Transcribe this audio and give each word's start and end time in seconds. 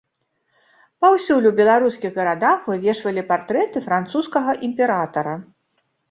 Паўсюль 1.03 1.47
у 1.49 1.49
беларускіх 1.59 2.11
гарадах 2.21 2.63
вывешвалі 2.69 3.23
партрэты 3.31 3.83
французскага 3.89 4.55
імператара. 4.69 5.35